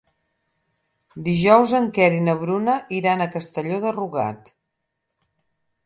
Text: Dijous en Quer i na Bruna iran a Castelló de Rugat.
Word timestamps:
Dijous 1.27 1.75
en 1.81 1.85
Quer 1.99 2.09
i 2.21 2.25
na 2.29 2.35
Bruna 2.41 2.79
iran 3.03 3.21
a 3.27 3.31
Castelló 3.37 3.81
de 3.87 3.97
Rugat. 4.03 4.55